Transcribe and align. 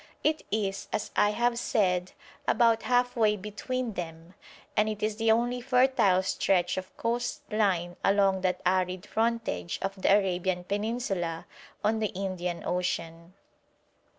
It 0.23 0.41
is, 0.49 0.87
as 0.91 1.11
I 1.15 1.29
have 1.29 1.59
said, 1.59 2.13
about 2.47 2.81
half 2.81 3.15
way 3.15 3.37
between 3.37 3.93
them, 3.93 4.33
and 4.75 4.89
it 4.89 5.03
is 5.03 5.17
the 5.17 5.29
only 5.29 5.61
fertile 5.61 6.23
stretch 6.23 6.75
of 6.75 6.97
coast 6.97 7.43
line 7.51 7.95
along 8.03 8.41
that 8.41 8.61
arid 8.65 9.05
frontage 9.05 9.77
of 9.79 9.93
the 10.01 10.11
Arabian 10.17 10.63
Peninsula 10.63 11.45
on 11.83 11.99
to 11.99 12.07
the 12.07 12.13
Indian 12.13 12.63
Ocean. 12.65 13.35